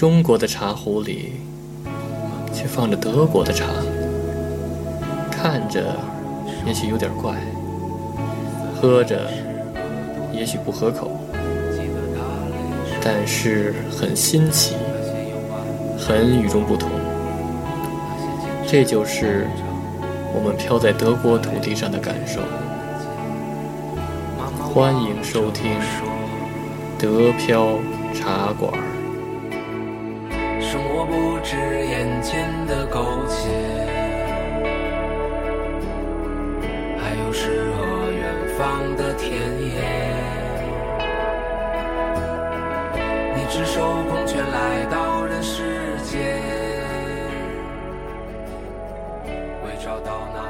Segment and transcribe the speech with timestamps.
[0.00, 1.32] 中国的茶壶里
[2.54, 3.66] 却放着德国的茶，
[5.30, 5.94] 看着
[6.66, 7.34] 也许有点怪，
[8.74, 9.30] 喝着
[10.32, 11.10] 也许不合口，
[13.02, 14.74] 但是很新奇，
[15.98, 16.88] 很与众不同。
[18.66, 19.46] 这就是
[20.34, 22.40] 我们飘在德国土地上的感受。
[24.62, 25.72] 欢迎收听
[26.98, 27.78] 德飘
[28.14, 28.89] 茶馆。
[31.50, 33.48] 是眼前的苟且，
[36.96, 38.24] 还有诗和远
[38.56, 39.82] 方的田野。
[43.34, 46.20] 你赤手空拳来到人世间，
[49.64, 50.49] 为找到那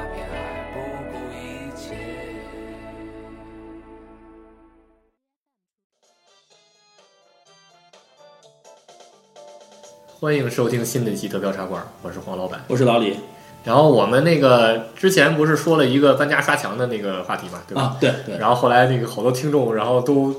[10.21, 12.61] 欢迎收听新的一期德标茶馆，我是黄老板。
[12.67, 13.19] 我是老李
[13.63, 17.81] 然后我们那个之前不是说了一个搬家刷墙的那个话题嘛，对吧？
[17.81, 20.35] 啊，对对，然后后来那个好多听众，然后都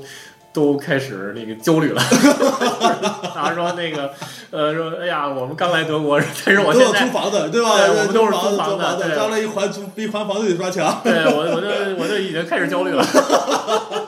[0.53, 2.01] 都开始那个焦虑了，
[3.35, 4.11] 然后说那个
[4.51, 7.75] 呃说哎呀，我们刚来德国，但是我现在租房子，对吧？
[7.75, 11.01] 对我们都是租房子，租房子租房子，对将来一还租一还房子得刷墙。
[11.03, 11.67] 对我我就
[12.01, 13.05] 我就已经开始焦虑了。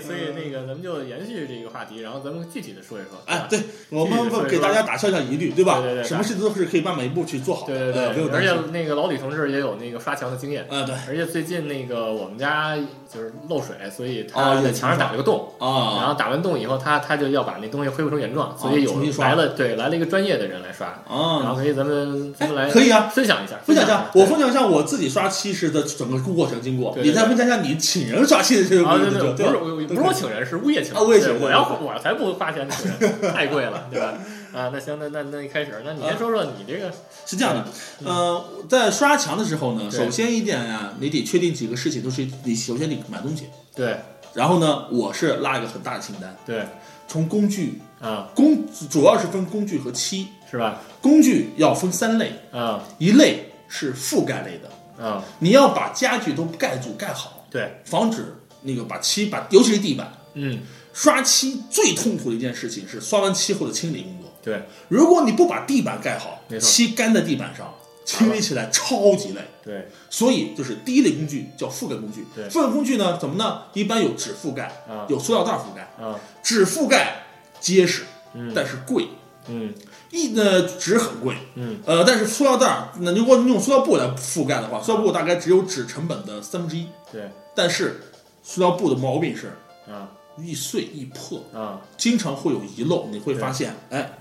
[0.00, 3.20] 所以，所以那个，咱们就延续这个话题，然后咱们具体的说一说。
[3.26, 5.80] 哎，对，我们给大家打消一下疑虑，对吧？
[5.80, 8.56] 对对对什么事情都是可以慢慢一步去做好的，对对对，而且。
[8.72, 12.76] 那个老李同志也有那个刷墙的经验，啊，对而且最近那个我们家
[13.08, 23.02] 就是漏水，所以哦他在墙上打了个洞啊，然啊后打完洞以后，他他就要把那东西恢复成原状，所以有来了对来了一个专业的人来刷，然啊，后可以咱们咱们来可以啊。
[23.02, 34.14] 分享一下，分享一下，我分分享一下我自己刷漆时的整个过程经过，你再分享一下你请人刷漆的这个啊，过程不是我不是我请人，是物业请人，啊物业请人我要我才不花钱请人，太贵了，对吧？
[34.52, 36.90] 啊，那行，那那那一开始，那你先说说你这个，
[37.26, 37.66] 是这样的，
[38.04, 43.98] 呃，在刷墙的时候呢，首先一点呀，你得确定几个事情，都是你首先得买东西，对
[44.32, 46.64] 然后呢，我是拉一个很大的清单，对
[47.06, 50.80] 从工具啊，工主要是分工具和漆，是吧？
[51.02, 58.34] 工具要分三类，啊一类是覆盖类的，啊，你要把家具都盖住盖好，对，防止
[58.66, 60.60] 那个把漆把，尤其是地板嗯，
[60.92, 64.32] 刷漆最痛苦的一件事情是刷完漆后的清理工作。
[64.42, 69.40] 对如果你不把地板盖好漆干在地板上，清理起来超级累。
[69.64, 72.48] 对所以就是第一类工具叫覆盖工具对。
[72.48, 73.62] 覆盖工具呢，怎么呢？
[73.72, 75.82] 一般有纸覆盖，啊有塑料袋覆盖。
[76.04, 77.24] 啊，纸覆盖
[77.58, 78.04] 结实，
[78.34, 79.08] 嗯但是贵。
[79.48, 79.72] 嗯
[80.10, 86.86] 一呢纸很贵，嗯呃，但是塑料袋儿，那如果你用塑料布来覆盖的话，塑料布大概只有纸成本的三分之一。
[87.12, 88.00] 对但是
[88.48, 89.48] 塑料布的毛病是
[89.88, 90.08] 啊
[90.38, 94.12] 易碎易破，啊经常会有遗漏，你会发现，哎，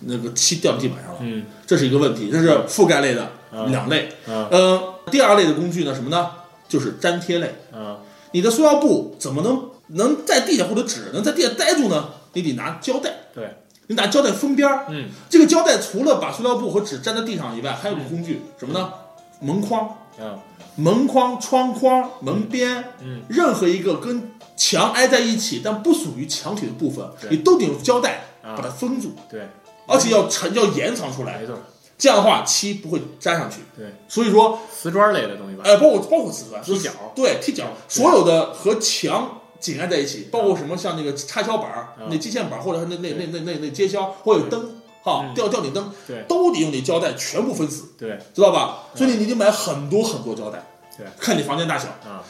[0.00, 2.30] 那个漆掉地板上了，嗯这是一个问题。
[2.30, 4.08] 这是覆盖类的啊两类。
[4.28, 6.30] 啊呃，第二类的工具呢，什么呢？
[6.68, 7.52] 就是粘贴类。
[7.72, 7.98] 啊
[8.30, 12.10] 你的塑料布怎么能能在地下或者纸能在地下待住呢？
[12.32, 13.56] 你得拿胶带，对，
[13.88, 14.86] 你拿胶带封边儿。
[14.90, 18.92] 嗯这个胶带除了把塑料布和纸粘在地上以外，还有个工具，什么呢？
[19.40, 19.88] 门框、
[20.18, 20.38] 啊
[20.76, 23.22] 门框、窗框、门边，嗯。
[23.28, 28.54] 任何一个跟墙挨在一起但不属于墙体的部分，你都得用胶带啊。
[28.56, 29.48] 把它封住，对，
[29.86, 31.38] 而且要沉要延长出来。
[31.38, 31.56] 没，错，
[31.96, 33.60] 这样的话漆不会粘上去。
[33.76, 36.90] 对，所以说，瓷砖类的东西吧，呃，包括包括瓷砖、踢脚。
[37.14, 46.24] 对踢脚，所有的和墙紧挨在一起，包括什么像那个插销板那接线板，或者是那那那那那那接销或者灯，哈嗯，吊吊顶灯，对。
[46.26, 48.18] 都得用那胶带全部封死，对。
[48.34, 48.78] 知道吧？
[48.94, 50.64] 所以你你得买很多很多胶带，
[50.96, 51.88] 对，看你房间大小。
[52.08, 52.24] 啊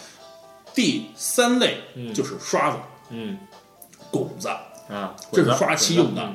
[0.74, 2.12] 第三类嗯。
[2.12, 2.76] 就是刷子、
[3.10, 3.38] 嗯。
[4.10, 4.48] 拱子，
[4.88, 6.34] 啊，这是刷漆用的。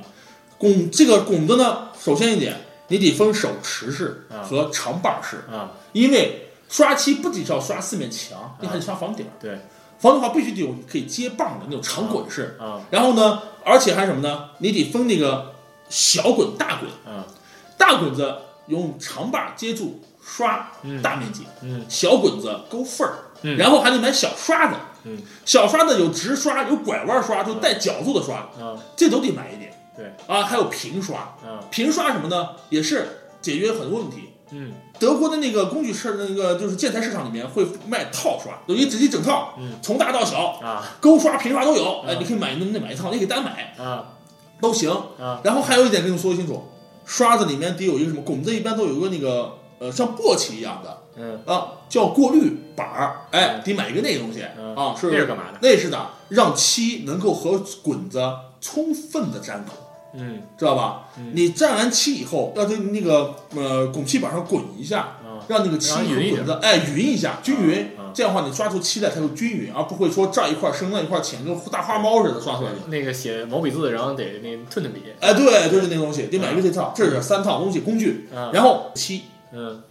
[0.58, 2.56] 拱这个拱子呢，首先一点，
[2.88, 4.42] 你得分手持式啊。
[4.42, 5.72] 和长把式，嗯啊。
[5.92, 9.26] 因为刷漆不仅是要刷四面墙，你还得刷房顶。
[9.26, 9.32] 儿。
[9.42, 9.60] 对。
[10.00, 12.80] 房顶的话必须得有可以接棒的那种长滚式，啊。
[12.92, 14.52] 然后呢，而且还什么呢？
[14.60, 15.54] 你得分那个
[15.90, 16.90] 小滚、大滚。
[17.08, 17.24] 嗯
[17.78, 18.36] 大滚子
[18.68, 24.76] 用长把接住刷嗯大面积，嗯小滚子勾缝儿，嗯然后还得买小刷子。
[25.06, 30.44] 嗯小刷子有直刷，有拐弯刷，就带角度的刷，嗯这都得买一点对啊。
[30.44, 32.50] 还有平刷，嗯平刷什么呢？
[32.70, 33.08] 也是
[33.42, 34.30] 解决很多问题。
[34.52, 42.04] 嗯德国的那个工具市那个就是建材市场里面会卖套刷，有一直一整套，嗯从大到小，啊勾刷、平刷都有。
[42.06, 44.04] 嗯哎，你可以买那那买一套，你可以单买啊
[44.62, 44.90] 都行。
[45.20, 46.64] 啊然后还有一点跟你说清楚，
[47.06, 53.22] 刷子里面得有一个什么拱子，一般都有一个那个呃像簸箕一样的嗯啊，叫过滤板儿。
[53.32, 55.60] 哎，得买一个那个东西嗯啊，是那是干嘛的？
[55.62, 58.22] 那是的，让漆能够和滚子
[58.62, 59.74] 充分的粘合。
[60.12, 61.08] 嗯知道吧？
[61.20, 65.19] 嗯你蘸完漆以后，要在那个呃汞漆板上滚一下，啊
[65.50, 67.88] 让那个漆匀一和滚子哎匀一下，均匀。
[68.14, 72.78] 这样的话，你刷出漆来才会均匀，而不会说这儿一块深，那一块浅，跟大花猫似的刷出来的。
[72.88, 75.02] 那个写毛笔字，然后得那吞吞笔。
[75.20, 78.28] 哎，对，就是那个东西，得买一个这套，这是三套东西工具。
[78.34, 79.24] 啊然后漆，
[79.54, 79.82] 嗯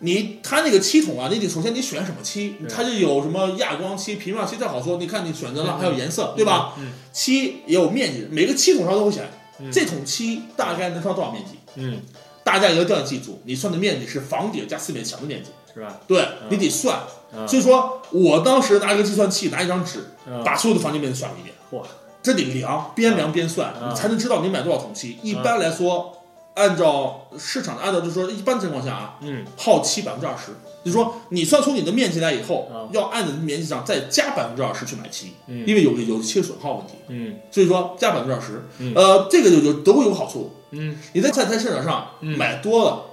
[0.00, 4.96] 你它那个漆桶啊，你得首先你选什么漆，它就有什么亚光漆、平面漆，这好说。
[4.96, 6.74] 你看你选择了，嗯还有颜色，对吧？
[6.78, 9.20] 嗯漆也有面积，每个漆桶上都会写
[9.60, 11.52] 嗯这桶漆大概能刷多少面积。
[11.76, 12.00] 嗯
[12.42, 16.00] 大家一定要记住，你算的面积是房顶加四面墙的面积，是吧？
[16.06, 16.96] 对你得算。
[16.96, 21.54] 啊所以说我当时拿一个计算器，拿一张纸，啊把所有的房间面积算了一遍。
[21.70, 21.86] 嚯
[22.22, 25.18] 这得量，边量边算，啊你才能知道你买多少桶漆。
[25.22, 26.19] 一般来说，
[26.60, 29.44] 按照市场，按照就是说一般情况下啊，嗯。
[29.56, 30.52] 耗漆百分之二十，
[30.84, 35.66] 就是说你算出你的面积来以后啊，要按的面积上再加百分之二十去买漆，嗯。
[35.66, 37.38] 因为有有切损耗问题，嗯。
[37.50, 38.92] 所以说加百分之二十嗯。
[38.94, 40.98] 呃，这个就就德国有个好处，嗯。
[41.14, 42.36] 你在菜菜市场上嗯。
[42.36, 43.04] 买多了，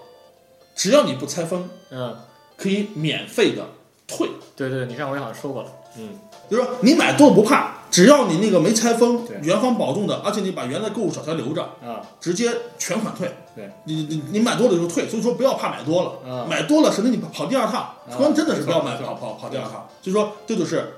[0.75, 2.17] 只要你不拆封，嗯，
[2.57, 3.65] 可以免费的
[4.05, 4.29] 退。
[4.55, 5.69] 对对，你上回好像说过了。
[5.97, 6.09] 嗯。
[6.49, 12.01] 就是说你买多了不怕，只要你那个没拆封，原封保重的，而且你把原来购物小条留着，啊。
[12.19, 13.33] 直接全款退。
[13.55, 16.45] 对，你你你买多了就退，所以说不要怕买多了，啊。
[16.49, 17.93] 买多了省得你跑跑第二趟。
[18.17, 20.93] 关真的是不要买跑跑跑第二趟，所以说这就是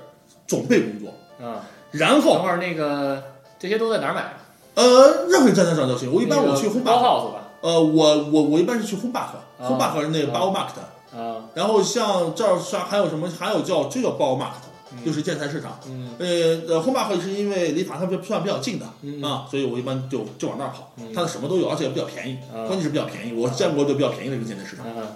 [0.46, 1.08] 准备工作。
[1.44, 3.22] 啊，然后等会儿那个
[3.58, 4.34] 这些都在哪儿买啊？
[4.74, 6.12] 呃，任何一站台上都行。
[6.12, 7.48] 我一般我去红 Home 包 Bar，house 吧。
[7.62, 9.68] 呃，我我我一般是去 Home Bar 啊。
[9.68, 10.40] Home Bar 那个啊。
[10.40, 11.44] Baumarkt，啊。
[11.54, 14.69] 然后像这儿像还有什么还有叫这叫 Baumarkt，
[15.04, 15.78] 就是建材市场。
[15.86, 16.26] 嗯呃
[16.74, 21.12] 呃，Home Bar 是因为离法特比算比较近的嗯啊，所以我一般就就往那儿跑嗯。
[21.14, 23.32] 它的什么都有，而且也比较便宜，啊关键是比较便宜。
[23.32, 24.86] 我见过就比较便宜的一个建材市场。
[24.86, 25.06] 啊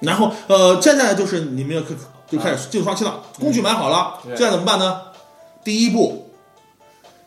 [0.00, 1.88] 然后呃，接下来就是你们要开
[2.26, 5.02] 就开始进入刷漆了，工具买好了，啊对这样怎么办呢？
[5.62, 6.30] 第一步，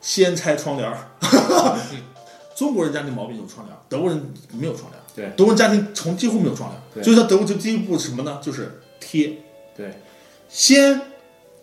[0.01, 1.07] 先拆窗帘儿。
[2.55, 5.03] 中国人家庭毛病有窗帘儿，德国人没有窗帘儿。
[5.15, 8.39] 对德国人家庭从几乎没有窗帘所以说德国就第一步是什么呢？
[8.41, 9.37] 就是贴，
[9.77, 9.93] 对，
[10.49, 10.99] 先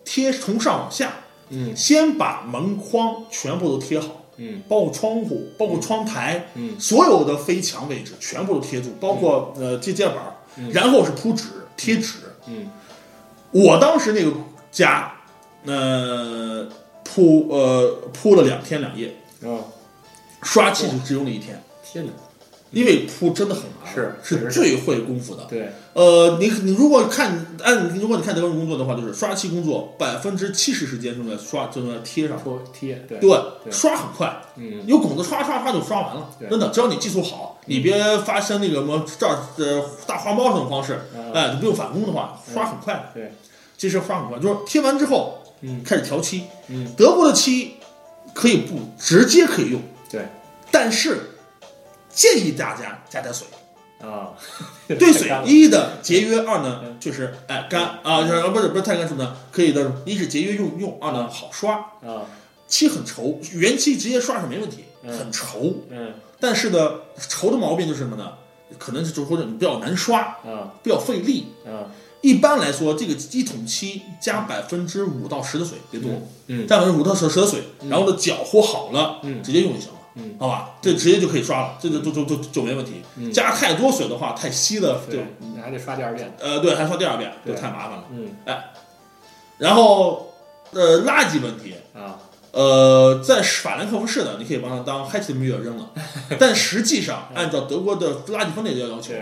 [0.05, 1.13] 贴从上往下，
[1.51, 1.77] 嗯。
[1.77, 4.63] 先把门框全部都贴好，嗯。
[4.69, 6.79] 包括窗户，包括窗台，嗯。
[6.79, 10.17] 所有的飞墙位置全部都贴住，包括呃接接板
[10.71, 11.45] 然后是铺纸
[11.77, 12.15] 贴纸。
[12.47, 12.71] 嗯。
[13.53, 14.33] 我当时那个
[14.71, 15.13] 家，
[15.65, 16.69] 呃，
[17.03, 19.59] 铺呃铺了两天两夜，啊，
[20.43, 22.13] 刷漆就只用了一天，天哪！
[22.71, 24.51] 因为铺真的很麻烦，是是是。
[24.51, 25.45] 最会功夫的。
[25.51, 32.41] 对，呃，你你如果看按如果你看德国人工作的话，就是刷漆工作百分之七十时间用在刷，就在贴上。
[32.43, 33.31] 戳贴，对，对，
[33.65, 33.73] 对。
[33.73, 34.83] 刷很快，嗯。
[34.87, 42.95] 有拱子刷刷刷就刷完了，真的，只要你技术好，你别发生那个什么这儿呃大花猫这种方式，啊哎，你不用返工的话，刷很快。
[42.95, 43.03] 的。
[43.15, 43.33] 对，
[43.77, 46.45] 其实刷很快，就是贴完之后嗯开始调漆。
[46.69, 46.93] 嗯。
[46.97, 47.75] 德国的漆
[48.33, 50.23] 可以不直接可以用，对。
[50.71, 51.30] 但是
[52.13, 53.47] 建议大家加点水，
[54.07, 54.33] 啊，
[54.87, 59.37] 对水一的节约，二呢嗯确实哎干啊，就是不是不是太干什么呢？
[59.53, 62.27] 可以的，一是节约用用，二呢好刷，啊
[62.67, 68.33] 漆很稠，原漆直接刷是没问题，嗯很稠，嗯但是呢稠的毛病就是什么呢？
[68.79, 71.49] 可能是就是或者你比较难刷，啊比较费力。
[71.67, 71.91] 啊
[72.23, 76.11] 一般来说，这个一桶漆加百分之五到十的水，别多，
[76.49, 80.00] 嗯加百分之五到十的水，嗯然后呢搅和好了，嗯直接用就行了。
[80.15, 80.37] 嗯。
[80.39, 83.03] 好吧，这直接就可以刷了，这就就就就就没问题。
[83.17, 88.05] 嗯，加太多水的话，太稀了，就对，你还得刷第二遍，呃对，还刷第二遍，就太麻烦了。
[88.13, 88.29] 嗯。
[88.47, 88.65] 哎
[89.59, 90.33] 然后
[90.73, 92.19] 呃垃圾问题，啊。
[92.53, 95.91] 呃在法兰克福市的你可以帮他当 h a t m e 扔了，
[96.37, 99.15] 但实际上按照德国的垃圾分类的要求，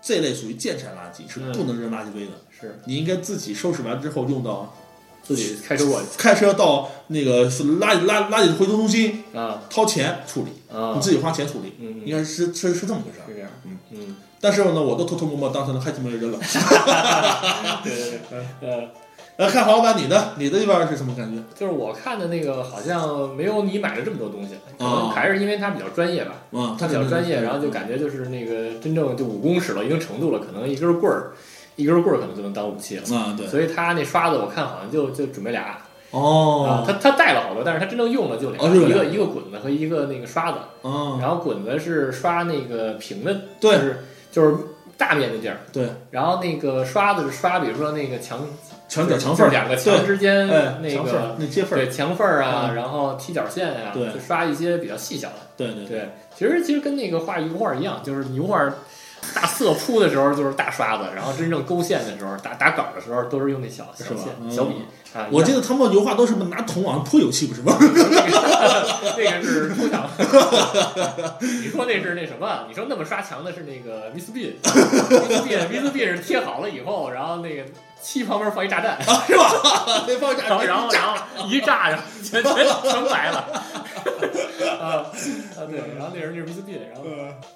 [0.00, 1.52] 这类属于建材垃圾是嗯。
[1.52, 2.78] 不能扔垃圾堆的，是。
[2.84, 4.72] 你应该自己收拾完之后用到
[5.28, 6.06] 自己开车过去。
[6.16, 9.62] 开车到那个是垃圾垃垃圾回收中心啊。
[9.70, 10.94] 掏钱处理，啊。
[10.96, 13.28] 你自己花钱处理，嗯应该是是是这么回事儿。
[13.28, 13.78] 是这样，嗯。
[13.92, 14.16] 嗯。
[14.40, 16.38] 但是呢，我都偷偷摸摸当成了 a t m e 扔了。
[17.84, 18.88] 对对对，呃。
[19.40, 21.40] 那，看黄老板，你的你的一边是什么感觉？
[21.56, 31.34] 就是我看的那个好像没有你买的这么多东西，可能哦还是因为他比较专业吧，嗯，他比较专业，然后就感觉就是那个真正就武功使到一定程度了，可能一根棍儿，
[31.78, 33.16] 一根棍儿可能就能当武器了。
[33.16, 35.62] 啊，对，所以他那刷子我看好像就就准备俩。
[35.62, 43.76] 啊，哦，他他带了好多，但是他真正用了就俩，哦一个一个滚子和一个那个刷子，哦，然后滚子是刷那个平的，对。
[43.76, 43.96] 就是
[44.30, 44.56] 就是
[44.96, 48.40] 大面的地儿，对，然后那个刷子是刷，比如说那个墙
[48.88, 51.36] 墙角墙缝儿，两个墙之间哎，那个。
[51.38, 52.74] 那接缝儿，对墙缝儿啊，嗯。
[52.74, 54.12] 然后踢脚线啊、对。
[54.12, 55.34] 就刷一些比较细小的。
[55.56, 58.68] 对对对，对，其实其实跟那个画油画一样，就是油画
[59.34, 64.74] 大色铺的时候就是大刷子，然后真正勾线的时候，打打稿的时候都是用那小小线、嗯小笔
[65.14, 65.26] 啊。
[65.30, 67.76] 我记得他们油画都是拿桶往上泼油漆，不是吗？
[69.16, 70.08] 那个是抽墙，
[71.40, 72.64] 你说那是那什么？
[72.68, 77.64] 你说那么刷墙的是那个 Miss Bean，Miss Bean，Miss Bean 是贴好了以后，然后那个
[78.00, 80.04] 漆旁边放一炸弹，啊，是吧？
[80.06, 83.44] 那放炸弹然后然后一炸，然后全全全白了。
[84.80, 85.10] 啊
[85.56, 87.04] 啊对，然后那人就是 PCB，然后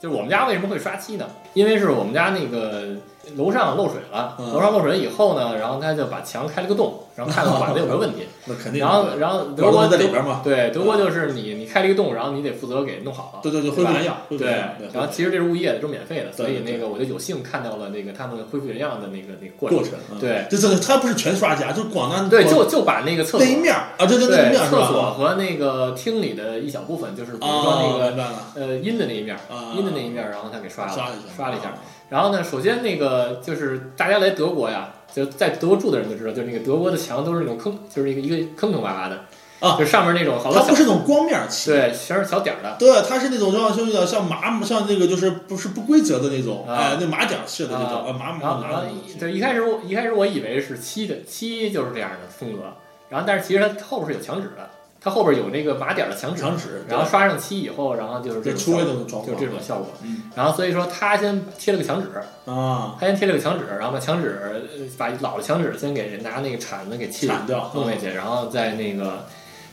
[0.00, 1.26] 就是我们家为什么会刷漆呢？
[1.54, 2.96] 因为是我们家那个
[3.36, 8.26] 楼上漏水了，楼上漏水以后呢，然后他就把墙开了个洞，然后看看管子有没有问题。
[8.46, 8.80] 那肯定。
[8.80, 13.40] 然后然后德国在里边嘛对，德国就是你你开了一个洞，然后你得负责给弄好了。
[13.42, 14.48] 对对对，恢复原样，对
[14.92, 19.78] 然后其实这是物业的，都是免费的，所以那个我就有幸看到了那个他们恢复原样的那个那个过程。
[19.78, 30.92] 过程，嗯，对这这他不是全刷家，就广大对，就就把那个厕所那一面儿啊，对对对厕所和那个厅里的一小部分，就是比如说啊，那个呃阴的那一面，啊，阴的那一面，然后他给刷了，
[31.36, 31.74] 刷了一下，
[32.08, 39.24] 然后呢，首先那个就是大家来德国呀，就在德国住的人都知道，就是那个德国的墙都是那种坑，就是一个一个坑坑洼洼的
[39.60, 42.76] 啊就上面那种好多小它不是那种光面儿漆，对全是小点儿的。
[42.78, 48.82] 对，它是那种像就有点像麻，像那个就是不是不规则的那种，啊哎，那马点儿式的那种，啊呃，麻然麻麻
[49.20, 52.74] 对一开始我一开始我以为是漆的，漆就是这样的风格。
[53.08, 54.68] 然后但是其实它后边是有墙纸的，
[55.04, 59.88] 它后边有那个码点的墙纸，墙纸，然后刷上漆以后，然后就是这种效果的那种状况，就这种效果。
[60.02, 62.08] 嗯然后所以说他先贴了个墙纸，
[62.50, 69.26] 啊，他先贴了个墙纸，然后把墙纸呃把老的墙纸先给人拿那个铲子给砌铲掉，弄下去，然后再那个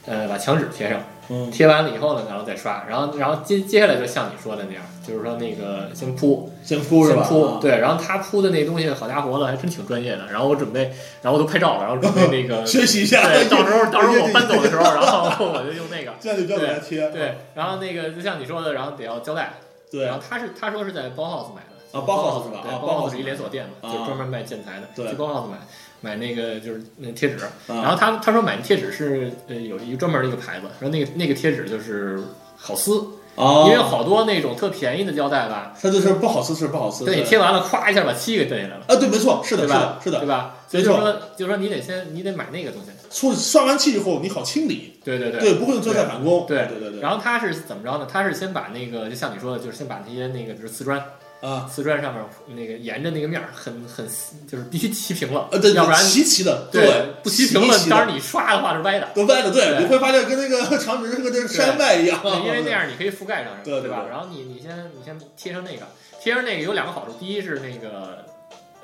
[0.05, 7.23] 呃把墙纸贴上，嗯，贴完了以后呢，然后再刷，然后然后接接下来就像你说的那样，就是说那个先铺，先铺是吧？
[7.23, 10.27] 先铺，啊，对，然后他铺的那东西，好家伙了，还真挺专业的。
[10.31, 10.83] 然后我准备，
[11.21, 19.53] 然后我都拍照了，然后准备那个， 学习一下，对，到时候 到时候我搬走的时候，然后我就用那个， 这样就比较给它贴，对，然后那个就像你说的，然后得要胶带，
[19.91, 21.69] 对然后他是他说是在包 house 买的。
[21.91, 24.87] 啊包 house 是吧对啊，Bauhaus Bauhaus 是一连锁店嘛，啊就专门卖建材的。
[24.95, 25.57] 对去包 house 买
[26.01, 32.21] 买那个就是那贴纸，啊然后他他说买贴纸是呃有一个专门的一个牌子，说那个那个贴纸就是
[32.55, 33.03] 好撕，
[33.39, 38.83] 啊，因为好多那种特便宜的胶带吧，它就是不好撕是不好撕，对你贴完了，咵一下把漆给蹬下来了。
[38.87, 39.97] 啊，对，没错，是的，是的，？
[40.03, 40.57] 是的对，吧？
[40.67, 42.89] 所以就说，就说你得先，你得买那个东西。
[43.09, 45.39] 出刷完漆以后你好清理，对对对。
[45.39, 48.05] 对，不会用胶带反攻，对对对对，然后他是怎么着呢？
[48.11, 51.01] 他是先把那个，就像你说的，就是先把那些那个就是瓷砖，
[51.41, 54.05] 啊，瓷砖上面那个沿着那个面儿很很
[54.45, 59.79] 就是必须齐平了，呃，对，要不然齐齐的，对不齐平了，当然你刷的话是歪的，都歪的，对，对。
[59.79, 63.59] 你会发现跟那个墙纸是个这个山脉一样，对因为那样你可以覆盖上，吧？
[63.63, 65.87] 对对对然后你你先你先贴上那个，
[66.21, 68.25] 贴上那个有两个好处，第一是那个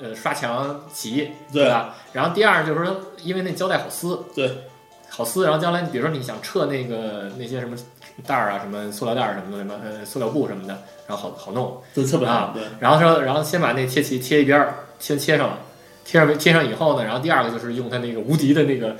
[0.00, 1.68] 呃刷墙齐，对。
[1.68, 1.94] 吧？
[2.14, 4.50] 然后第二就是说，因为那胶带好撕，对，
[5.10, 5.44] 好撕。
[5.44, 7.76] 然后将来比如说你想撤那个那些什么
[8.24, 11.80] 袋儿啊，什么塑料袋儿什么的，什么呃塑料布什么的，然后好好弄。
[11.94, 15.58] 对，特别啊，对，然后说，然后先把那贴齐贴一边儿，先贴上了，
[16.04, 18.96] 贴上贴上以后呢，然后第二个就是用它那个无敌的那个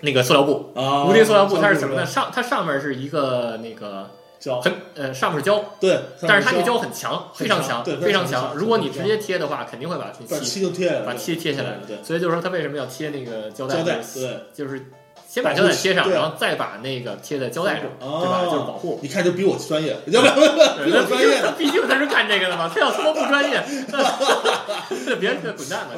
[0.00, 0.72] 那个塑料布。
[0.74, 2.04] 啊，无敌塑料布它是什么呢？？
[2.04, 8.52] 上它上面是一个那个胶，很呃上面是胶，对，但是它那胶胶很强，非常强，对非常强。
[8.56, 11.78] 如果你直接贴的话，肯定会把把漆漆就贴把漆贴下来。
[11.86, 13.76] 对，所以就是说，它为什么要贴那个胶带？
[13.76, 14.84] 胶带，对，就是
[15.32, 18.44] 先把胶带贴上，然后再把那个贴在胶带上，哦对吧？
[18.44, 18.98] 就是保护。
[19.02, 23.62] 你看就比我专业， 比我专业的，毕竟他是干这个的嘛，他要他妈不专业，
[25.06, 25.94] 那别人就滚蛋吧，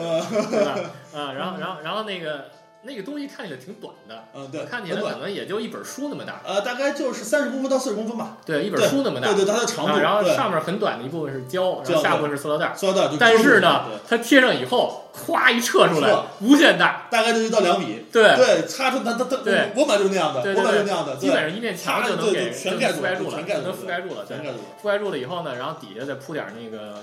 [0.50, 0.74] 对吧？
[1.18, 2.44] 啊，然后然后然后那个
[2.86, 9.44] 那个东西看起来挺短的，嗯，对，看起来，可能也就一本书那么大，呃，大概就是三十公分到四十公分吧，对，一本对书那么大对。
[9.44, 12.76] 对，它的长度，啊然后，上面很短的一部分是胶，然后下部分是塑料袋儿。
[12.76, 17.06] 塑料袋就但是呢，它贴上以后，咵一撤出来，无限大。
[17.10, 24.24] 大概就一到两米，对对，擦出它它它，对我买就是那样的，我买就是那样的，基本上一面墙就能给全盖住了能覆盖住了，全盖住了覆盖住了。
[24.26, 27.02] 全，盖住了，覆盖住了以后呢，然后底下再铺点那个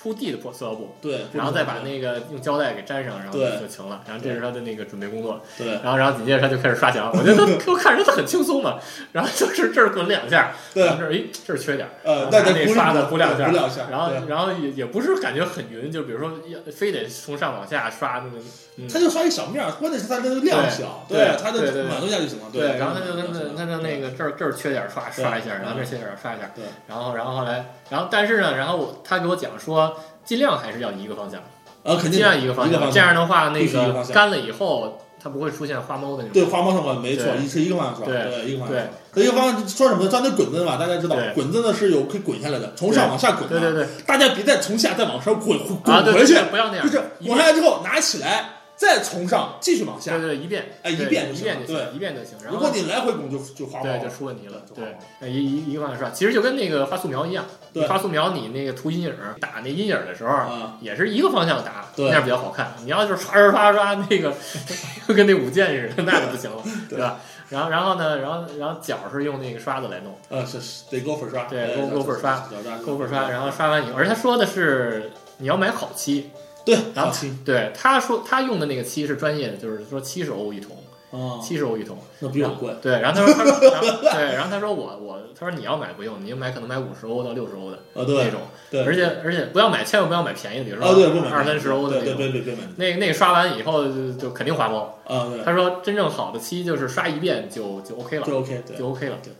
[0.00, 4.00] 铺地的破塑料布，对，然后再把那个用胶带给粘上，然后对就行了。
[4.06, 5.66] 然后这是他的那个准备工作，对。
[5.82, 8.78] 然后然后紧接着他就开始刷墙，我觉得他我看着他很轻松嘛，
[9.12, 10.84] 然后就是这儿滚两下，对。
[10.84, 18.44] 然后这儿诶这儿缺点儿，呃，然后拿那再补那刷的补补两下补，两下，然后然后也也不是感觉很匀，就比如说要非得从上往下刷那个，嗯
[18.86, 31.40] 他就刷一小面儿，关键是它那个量小，对它对对对的满足一下就行了，对，然后他就跟那那他就那个这儿这儿缺点儿刷刷一下，嗯然后这儿缺点儿刷一下，对，然后然后后来然后但是呢，然后我他给我讲说尽量还是要一个方向。
[31.84, 36.30] 啊，肯定尽量一个方向，这样的话，那个干了以后，它不会出现花猫的那种。
[36.32, 38.90] 对花猫上管没错，一是一个方向刷，对对，一个方向对刷。
[39.14, 40.10] 它一个方向说什么呢？
[40.10, 43.60] 像那滚子嘛，大家知道，滚子呢是有可以滚下来的，从上往下滚的。
[43.60, 50.28] 对对对，大家别再从下再往上滚滚回去不要那样，就是滚下来之后拿起来，再从上继续往下对。
[50.28, 52.38] 对，一遍，哎一遍就行一遍就行，对一遍就行。
[52.44, 54.08] 然后如果你来回拱就就花对就。
[54.08, 62.72] 出问题了，对就花光了，呃一一一个方向刷，其实就跟那个画素描一样，对你画素描你那个涂阴影打那阴影的时候，啊，也是一个方向打，对那样比较好看。
[62.84, 64.32] 你要就是刷刷刷刷那个，
[65.08, 67.18] 就跟那舞剑似的，那就不行了，对吧？
[67.50, 72.46] 然后然后呢，然后然后脚是用那个刷子来弄，呃是是得勾粉刷，对哎勾勾粉刷，
[72.84, 76.30] 勾粉刷，然后刷完以后，而他说的是你要买好漆，
[76.74, 80.76] 对，然后对，他说他用的那个漆是专业的，就是说七十欧一桶，
[81.10, 81.96] 啊，七十欧一桶。
[82.20, 82.74] 那比我贵。
[82.82, 95.00] 对，然后他说，他说，然后对，然后他说我我，他说你要买不用，你买可能买五十欧到六十欧的啊，对那种，对而且而且不要买，千万不要买便宜的，比如啊，对，不说买二三十欧的对对那种，别别别买那那个刷完以后就就肯定花包。
[95.06, 99.32] 啊，对，他说真正好的漆就是刷一遍就就 OK 了，就 OK，就 OK 了对。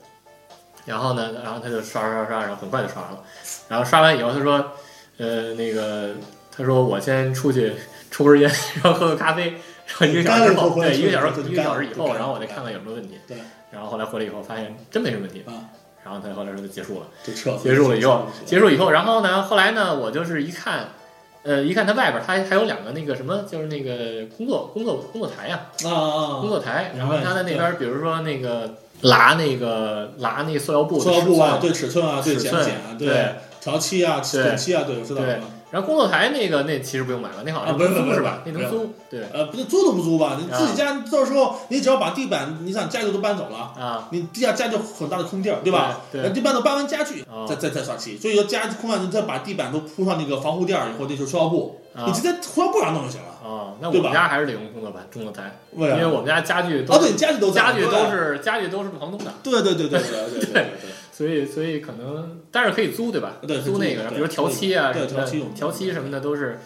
[0.87, 3.19] 然后呢，然后他就刷刷刷，然后很快就刷完了。
[3.69, 4.73] 然后刷完以后，他说，
[5.19, 6.15] 呃，那个
[6.59, 7.73] 他说我先出去
[8.11, 8.51] 抽根烟，
[8.83, 9.53] 然后喝个咖啡，
[9.87, 13.15] 然后一个小时之后，对，一个小时一个小时以后，然后我再看看有什么问题。
[13.27, 13.37] 对。
[13.71, 15.53] 然后后来回来以后发现真没什么问题啊。
[16.05, 17.07] 然后他后来说就结束了。
[17.23, 17.59] 就撤了。
[17.63, 20.89] 结束了以后，结结束以后，然后呢，后来呢，我就是一看，
[21.43, 35.21] 呃，一看他外边他还有两个那个什么，就是那个工作工作工作台呀、啊啊工作台，然后他在那边，比如说那个拉那个拉那个塑料布塑料布啊，对尺寸啊，对剪剪啊，对，调漆啊，对漆啊，对，我知道。
[35.21, 35.39] 对
[35.71, 38.43] 然后工作台那个那其实不用买了，那好像，不不不，是吧？
[38.45, 39.21] 那能租对？
[39.33, 40.39] 呃，不是租都不租吧？
[40.41, 46.01] 你自己家到时候你只要把地板，你想家具都搬走了啊，你地下家具很大的空地儿，对吧？
[46.11, 48.17] 对，地搬都搬完家具，再再再刷漆。
[48.17, 53.75] 所以说家空了，你再把地板都铺上那个防护垫儿，以后那就是塑料布，你直接塑料布上弄就行了啊。
[53.81, 60.67] 那我们家还是得用工作台，工作台，因为我们家家具哦对，家具都家具都是家具都是房东的，对对对对对对对。
[61.19, 63.33] 所以所以可能但是可以租对吧？
[63.45, 66.61] 对租那个，比如调漆啊什么的对调漆什么的都是，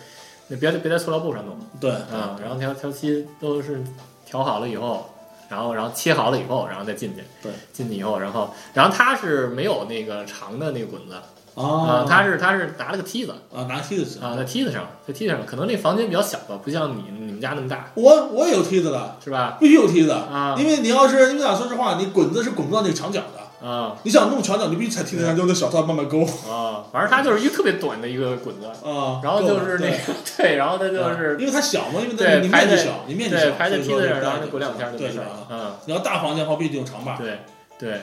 [0.49, 1.59] 你别别在塑料布上弄。
[1.81, 3.83] 对啊，然后调调漆都是
[4.27, 5.09] 调好了以后，
[5.49, 7.25] 然后然后切好了以后，然后再进去。
[7.43, 11.15] 对，进去以后，然后然后它是没有那个长的那个滚子
[11.55, 19.57] 啊他，，是他是拿了个梯子啊拿梯子啊，在梯子上，在梯子上，可能那房间比较小吧，不像你你们家那么大，我我也有梯子的，是吧？
[19.59, 23.42] 必须有梯子，啊因为你要是因为讲说实话，你滚子是滚不到那个墙角的。
[23.63, 29.21] 啊你想弄墙角，你必须踩梯子上，用那小套慢慢勾啊，反正它就是一个特别短的一个滚子，啊。
[29.23, 29.97] 然后就是那个
[30.37, 35.29] 对，然后它就是因为它小嘛，因为它对你面积小，你面积小，对排在所以说梯子上，然后就滚两下就对没事儿了。
[35.29, 35.47] 了。
[35.51, 35.73] 嗯。
[35.87, 37.17] 你要大房间的话，必须用长把。
[37.17, 37.39] 对
[37.79, 38.01] 对，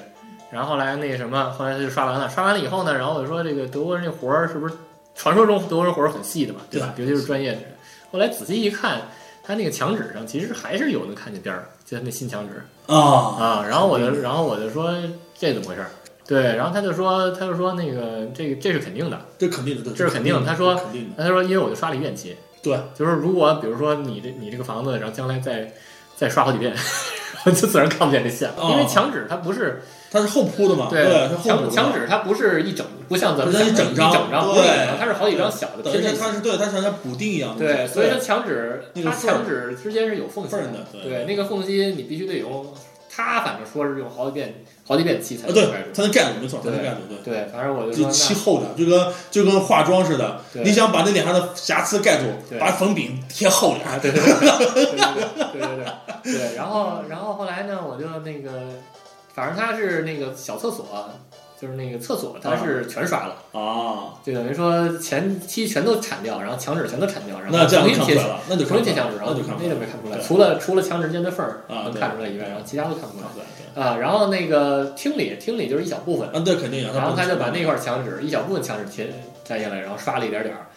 [0.51, 4.73] 然后后来那个什么，后来他就刷完了，刷完了以后呢，然后我就说这个德国人这活儿是不是
[5.15, 6.93] 传说中德国人活儿很细的嘛，对吧？
[6.97, 7.75] 尤其是专业的人。
[8.11, 9.01] 后来仔细一看，
[9.43, 13.65] 他那个墙纸上其实还是有能看见边儿，就是那新墙纸啊啊。
[13.69, 14.93] 然后我就然后我就说
[15.39, 15.89] 这怎么回事儿？
[16.27, 20.45] 对，然后他就说他就说那个这个这是肯定的，这肯定的，这是肯定的。
[20.45, 25.73] 他说肯定的，他说因为我就刷了一遍漆，对，就是如果比如说你这你这个房子，然后将来再
[26.15, 26.75] 再刷好几遍，
[27.45, 29.81] 就自然看不见这线了，因为哦墙纸它不是。
[30.11, 35.83] 它是后铺的嘛，对，它后铺的墙墙纸它不是一整，不像咱们不是一整张一整张，对不是一整张它是好几张小的。
[35.83, 35.91] 它
[36.31, 41.03] 是对，它像像补丁一样的，对，所以它墙纸它墙纸之间是有缝隙的对。
[41.03, 42.73] 对，那个缝隙你必须得用，
[43.23, 52.25] 他反正说是用好几遍，好几遍的才材，对，他能盖住没错，他能盖住，对，反正我就，就漆厚点，就跟，就跟化妆似的，你想把那脸上的瑕疵盖住，
[52.59, 54.31] 把粉饼贴厚点，对对对
[55.51, 55.85] 对对
[56.23, 58.51] 对，然后然后后来呢，我就那个，
[59.33, 60.85] 反正他是那个小厕所。
[61.59, 63.35] 就是那个厕所它是全刷了。
[63.51, 73.23] 啊，就等于说前期全都铲掉，然后墙纸全都铲掉，然后重新贴那就重新贴墙纸，然后那就那就没看出来，除了除了墙纸间的缝儿能看出来以外，然后其他都看不出
[73.75, 73.97] 来啊。
[73.97, 79.11] 然后那个厅里厅里就是一小部分，啊，对，肯定啊，然后他就把那块墙纸一小部分墙纸贴
[79.43, 80.67] 摘下来，然后刷了一点点儿，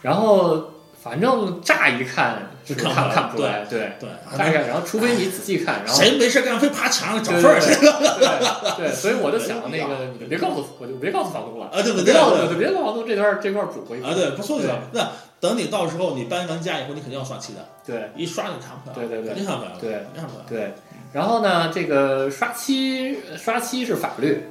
[0.00, 0.64] 然后
[1.02, 11.80] 反正乍一看是就看看不出来对，对，乍一看，然后除非你仔细看，然后谁没事干非爬墙上找对缝儿去对对对，所以我就想那个，你就别告诉我就别告诉房东了，啊？
[11.82, 12.04] 对不对？
[12.04, 14.74] 别告诉就别告诉房东这段这块补回啊，对，不说就行。
[14.92, 15.08] 那
[15.40, 20.44] 等你到时候你搬完家以后，你肯定要刷漆的，对一刷就看不出来，对对对肯定看不出来，对肯定看不出来。
[20.48, 20.74] 对，
[21.14, 24.42] 然后呢，这个刷漆刷漆是法律，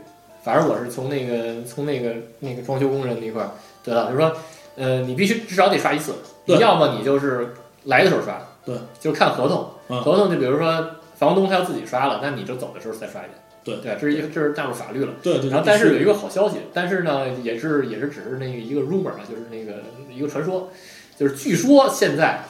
[0.44, 3.52] 反正我是从那个从那个那个装修工人那块儿
[3.84, 4.36] 得到，就是说，
[4.80, 6.16] 呃，你必须至少得刷一次，
[6.46, 6.58] 对。
[6.58, 10.02] 要么你就是来的时候刷，对，就看合同，嗯。
[10.02, 13.76] 合同就比如说房东他要自己刷了，那你就走的时候再刷一遍，对。
[13.84, 15.12] 对，这是一个这是纳入法律了。
[15.22, 15.50] 对对。
[15.50, 20.70] 然后，但是有一个个好消息，但是呢，也是也是只是那个一个 rumor 啊，就是那个一个传说，
[21.18, 22.42] 就是据说现在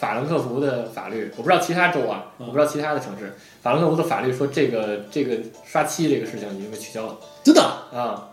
[0.00, 2.46] 法兰克福的法律，我不知道其他州啊，嗯。
[2.46, 7.16] 我不知道其他的城市，法兰克福的法律说这个这个刷漆这个事情已经被取消了。
[7.44, 7.62] 真的？
[7.62, 8.28] 啊，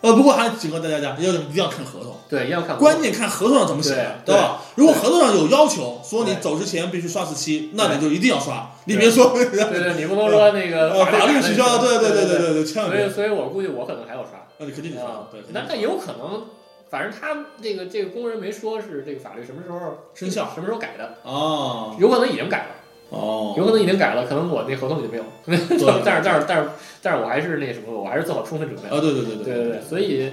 [0.00, 4.60] 呃，不过还警告大家，要一定要看合同，对，要看关键看合同上怎么写的，对吧？
[4.76, 16.44] 如果合同上有要求，说你走之前必须刷四期，那你就一定要刷，你别说对 对，你不能说那个呃法律取消，对对对对对对，千万所以，所以我估计我可能还要刷那你肯定得刷啊，，对，那那也有可能，
[16.88, 19.78] 反正他这个这个工人没说是这个法律什么时候
[20.14, 22.74] 生效什么时候改的，哦有可能已经改了。
[23.10, 25.56] 哦，有可能已经改了，可能我那合同里就没有，对
[26.04, 26.68] 但是但是但是
[27.02, 28.88] 但是我还是那什么，我还是做好充分准备。
[28.88, 30.30] 啊，对对对对对对，所以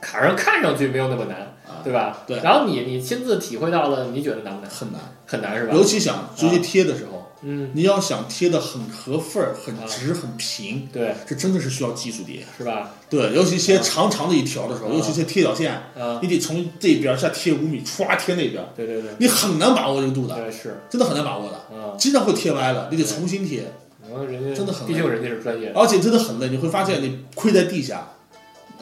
[0.00, 2.22] 卡上看上去没有那么难，啊对吧？
[2.26, 4.70] 对然后你你亲自体会到了，你觉得难不难？
[4.70, 5.74] 很难，很难是吧？
[5.74, 12.44] 尤其想直接贴的时候，嗯，你要想贴的很合缝儿、很直、很平，对，这真的是需要技术的。
[12.56, 12.94] 是吧？
[13.10, 14.94] 对，尤其一些长长的一条的时候，啊。
[14.94, 20.80] 尤其一些贴角线，啊，你得从这边下贴五米，歘贴那边，对对对，你很难把握这个度的，对是。
[20.88, 23.64] 真的很难把握的，啊，经常会贴歪了，你得重新贴，
[24.08, 28.08] 然后人家真的很毕竟人家是专业的，而且真的很累，你会发现你跪在地下，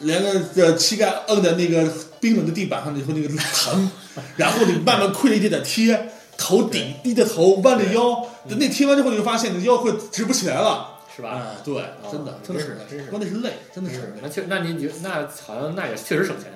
[0.00, 3.90] 连个呃膝盖摁在那个冰冷的地板上，你会那个疼，
[4.36, 6.08] 然后你慢慢跪着一点点贴，
[6.44, 10.90] 头顶低着头，弯着腰，等你贴完之后，你就发现你的腰会直不起来了。
[11.16, 11.30] 是吧？
[11.32, 11.74] 哎，对，
[12.10, 12.76] 真的，真的是。
[13.08, 14.14] 关键是累，真的是。
[14.20, 16.52] 那确那你就那好像那也确实省钱。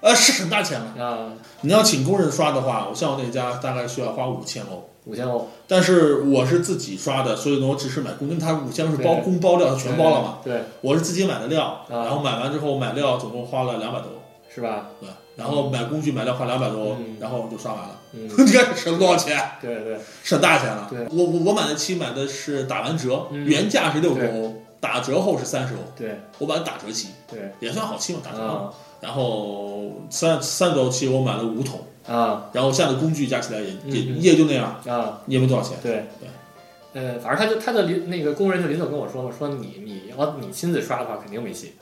[0.00, 1.02] 呃，是很大钱了。
[1.02, 10.38] 啊，你要请工人刷的话，我像我那家大概需要花五千欧，五千欧，但是我是自己刷的，所以呢，我只是买工，因为它五千是包工包料，它全包了嘛。
[10.42, 12.02] 对，我是自己买的料，啊。
[12.02, 14.08] 然后买完之后买料总共花了两百多，
[14.54, 14.88] 是吧？
[15.00, 17.98] 对，然后买工具买料花两百多嗯，然后就刷完了。
[18.12, 19.40] 嗯， 你看省了多少钱？
[19.60, 20.86] 对对省大钱了。
[20.90, 35.20] 对我我我买的漆买的是打完折，嗯原价是六十对欧，打折后是三十欧，对我买的打折漆，对也算好漆嘛，打折然后三三周期我买了五桶，啊然后下的工具加起来也也也就那样，啊！
[35.26, 35.76] 也没多少钱。
[35.82, 41.72] 对对，呃，反正他就他的临那个工人就临走跟我说嘛，说你你要你亲自刷的话肯定没戏，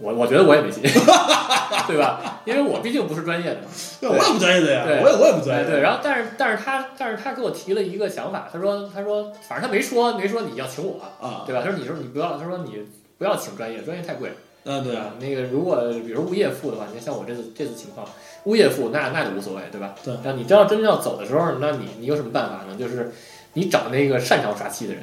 [0.00, 0.80] 我我觉得我也没戏，
[1.88, 2.40] 对吧？
[2.44, 3.66] 因为我毕竟不是专业的嘛。
[4.00, 5.64] 对，我也不专业的呀，对我也我也不专业。
[5.64, 11.62] 哎对，然后但是但是他但是他给我提了一个想法，他说他说反正他没说没说你要请我，啊，对吧？
[11.64, 12.84] 他说你说你不要，他说你
[13.18, 14.30] 不要请专业，专业太贵，
[14.64, 15.06] 嗯对啊？
[15.18, 18.06] 那个如果比如物业付的话，你像我这次这次情况，
[18.44, 19.94] 物业付那那就无所谓，对吧？
[20.04, 22.76] 对那你真要真要走的时候，那你你有什么办法呢？
[22.78, 23.12] 就是
[23.54, 25.02] 你找那个擅长刷漆的人，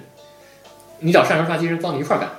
[1.00, 2.30] 你找擅长刷漆人帮你一块儿干。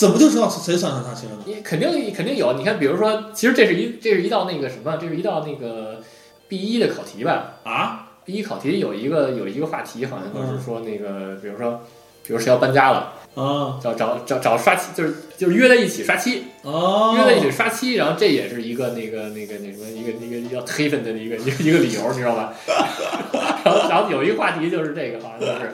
[0.00, 1.42] 哎，怎么就知道是谁上上上新了呢？
[1.44, 6.00] 你肯定肯定有，你看，比如说，其实这是一这是一道那个什么，这是一道那个
[6.48, 11.82] B 一的考题吧啊，？B 一考题有一个有一个话题，好像嗯就是说那个，比如说，
[12.26, 22.54] 比如谁要搬家了，啊找找找找刷漆，就是就是约在一起刷漆，哦，约在一起刷漆，然后这也是一个那个那个那什么一个一个要黑粉的一个一个一个理由，你知道吧？
[23.64, 25.72] 然后然后有一个话题就是这个，好像就是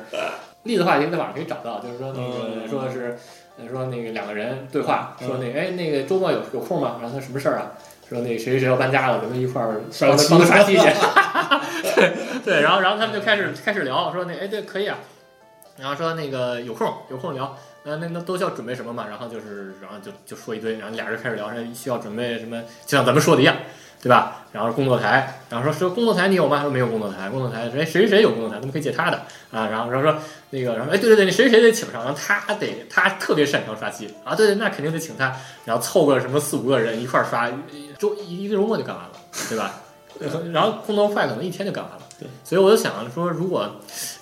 [0.65, 3.17] 例子话题在网上可以找到，就是说那个嗯说的是呃
[3.69, 6.99] 说那个两个人对话，说那个哎那个周末有有空吗？
[7.01, 7.73] 然后他什么事儿啊？
[8.09, 10.87] 说那谁谁谁要搬家了，咱们一块儿帮他刷漆帮他刷漆去。
[11.97, 12.13] 对
[12.45, 14.99] 对，然后然后他们就开始开始聊，说那哎对可以啊，
[15.79, 19.07] 然后说那个有空有空聊，那那那都需要准备什么嘛？
[19.09, 23.57] 然后就是然后就就说一堆，然后俩人开始聊，需要准备什么，就像咱们说的一样，
[24.03, 24.45] 对吧？
[24.51, 26.63] 然后工作台，然后说说工作台你有吗？
[26.63, 29.19] 说没有工作台，工作台谁谁谁有工作台，咱们可以借他的
[29.53, 29.69] 啊。
[29.69, 30.21] 然后然后说
[30.51, 37.49] 那个，然后哎对对对，那谁谁谁得请上，然后他得他特别擅长刷漆啊，对对，那肯定得请他，然后凑个什么四五个人一块刷，
[37.99, 39.13] 周一一个周末就干完了，
[39.49, 39.81] 对吧？
[40.53, 41.99] 然后工作快，可能一天就干完了。
[42.19, 43.71] 对，所以我就想说，如果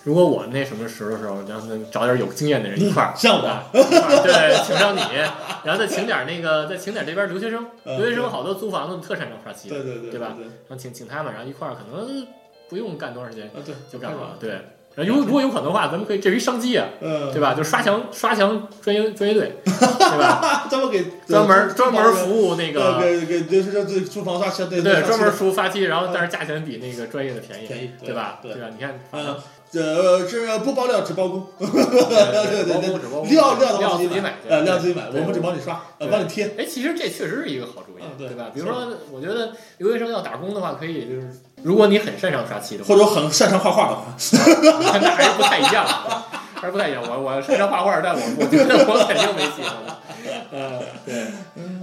[0.03, 5.01] 如果我那什么时候的时候，然后呢找点有经验的人一块儿， 像我对，请上你，
[5.65, 10.35] 然后再请点那个，再请点这边留学生，嗯留学生好多租房子特擅长刷漆，对对对对吧？
[10.39, 12.27] 然后请请他们，然后一块儿可能
[12.69, 13.51] 不用干多长时间
[13.91, 14.59] 就干完了，对。
[14.95, 17.55] 然后如如果有可能的话，咱们可以这是一商机啊，嗯，对吧？
[17.55, 20.67] 就刷墙刷墙专业专业队，对吧？
[20.71, 23.73] 专门给专门专门服服务那个给给就是
[24.05, 28.39] 这房刷墙，对对，专门服务发漆，然后但是价钱比那个专业的便宜，便宜对吧？
[28.43, 28.69] 对吧？
[28.73, 29.37] 你看，嗯，
[29.71, 38.51] 这这不包料只包工， 对对对料料的料自己买，呃，料自己买，对我们只帮你刷，呃，帮你贴，哎，其实这确实是一个好主意对吧？
[38.55, 41.31] 比如说，我觉得留学生要打工的话，可以就是，
[41.65, 45.87] 如果你很擅长刷漆的话，或者很擅长画画的话，那还是不太一样，
[46.55, 47.03] 还是不太一样。
[47.03, 49.97] 我我擅长画画，但我我觉得我肯定没戏的。
[50.53, 51.25] 嗯，对，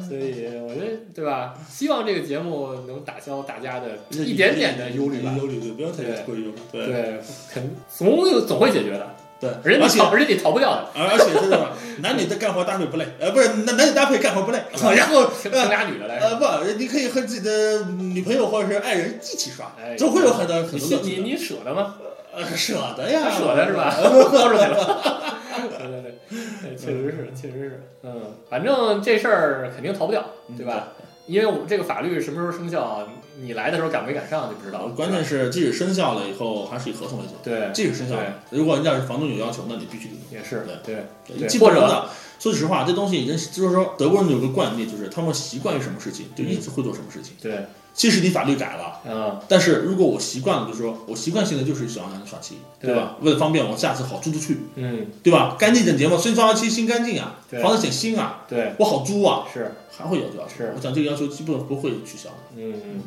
[0.07, 1.55] 所以我觉得对吧？
[1.67, 5.33] 希望这个节目能打消大家的一点点的忧虑吧。
[5.37, 7.19] 忧虑对，不要太过于忧虑，对对，
[7.51, 10.88] 肯总有总会解决的，对，而且而且逃，而且你逃不掉的。
[10.95, 11.69] 而而且真的，
[12.01, 14.62] 男女的干活搭配不累，呃，不是男男女搭配干活不累，
[14.95, 16.45] 然后 请请俩女的来呃不，
[16.77, 20.99] 你可以和自己的女朋友或者是爱人一起刷哎，总会有很多很你多。
[21.01, 21.95] 你你舍得吗？
[22.34, 23.89] 呃舍得呀，舍得是吧？
[23.91, 25.04] 豁出去了。
[25.51, 26.15] 对对对，
[26.62, 30.23] 对确实是，确实是，嗯，反正这事儿肯定逃不掉，
[30.56, 30.88] 对吧？
[31.31, 33.07] 因为我们这个法律什么时候生效，
[33.39, 34.91] 你来的时候赶没赶上就不知道了。
[34.91, 37.35] 关键是，即使生效了以后，还是以合同为准。
[37.41, 42.09] 对，即使生效了，如果人家是房东有要求，那你必须得也是对对对，对基本上或的。
[42.37, 47.35] 说实话，这东西已经就是说，德国人有个惯例，就是他们习惯于什么事情，就一直会做什么事情。
[47.41, 53.17] 对，即使你法律改了，嗯，但是如果我习惯了，就是说我习惯性的就是想让人耍气，对吧？
[53.21, 55.56] 为了方便我下次好租出去，嗯，对吧？
[55.60, 60.56] 干净整洁嘛，所以装修新干净啊，房子显新啊，对，我好租啊，是，还会有这要求。
[60.58, 62.36] 是我想这个要求基本不会取消的。
[62.56, 63.01] 嗯嗯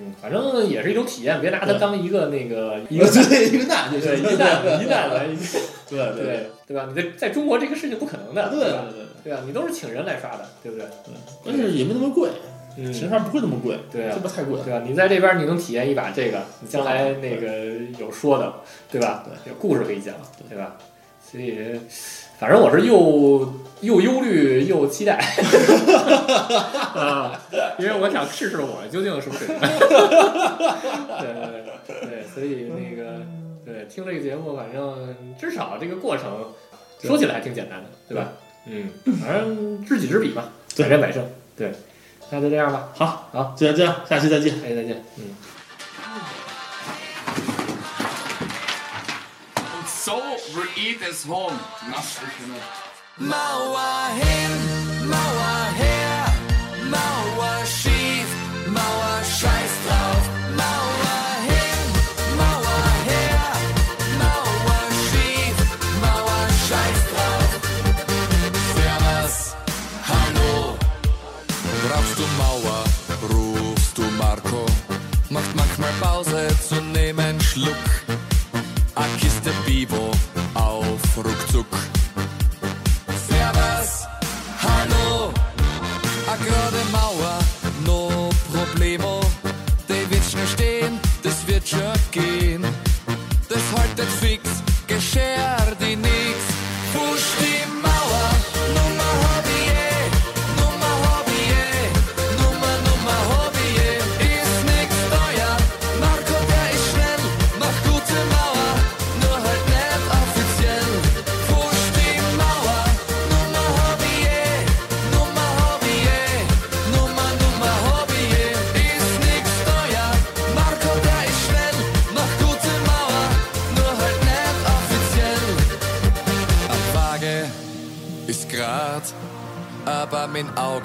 [0.00, 5.26] 嗯，反正也是一种体验，别拿它当一个那个 一个对一个难就是对一难一难来，
[5.90, 6.86] 对对对对吧？
[6.88, 8.84] 你在在中国这个事情不可能的，对对吧？
[8.88, 10.86] 对对啊，你都是请人来刷的，对不对？
[11.42, 12.30] 关键是也没那么贵，
[12.80, 14.64] 嗯，其实还不会那么贵，对啊这不太贵了。
[14.64, 14.82] 对吧？
[14.86, 18.52] 你在这边你能体验一把这个，你将来那个有说的，
[18.90, 19.24] 对吧？
[19.26, 20.14] 对，有故事可以讲，
[20.48, 20.76] 对吧？
[21.20, 21.78] 所以，
[22.38, 25.18] 反正我是又又忧虑又期待
[26.94, 27.38] 啊，
[27.78, 29.58] 因为我想试试我究竟是不是 水平。
[29.58, 33.20] 对对对对，所以那个
[33.66, 36.46] 对听这个节目，反正至少这个过程
[37.02, 38.32] 说起来还挺简单的，对吧？
[38.66, 38.88] 嗯，
[39.20, 41.22] 反正知己知彼嘛，对百战百胜。
[41.56, 41.72] 对，
[42.30, 42.88] 那就这样吧。
[42.96, 44.50] 好，好，就这样，下期再见。
[44.60, 45.04] 下期再见。
[45.16, 45.34] 嗯。
[49.86, 50.14] So
[50.76, 51.58] eat es home.
[75.30, 77.84] Macht manchmal Pause zu nehmen Schluck.
[78.94, 80.10] A Kiste Bibo
[80.54, 81.66] auf Ruckzuck.
[83.28, 84.06] Servus,
[84.62, 85.32] hallo,
[86.26, 87.27] a gerade Mauer,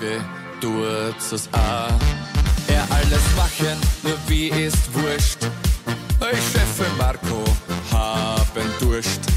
[0.04, 0.22] Auge
[0.60, 2.00] tut's es auch.
[2.68, 5.40] Er alles machen, nur wie ist wurscht.
[6.20, 7.44] Ich Chef Marco
[7.92, 9.33] haben Durst.